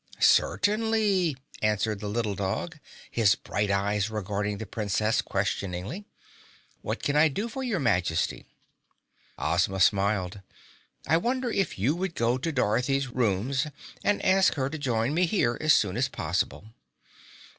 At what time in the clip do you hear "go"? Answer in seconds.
12.15-12.39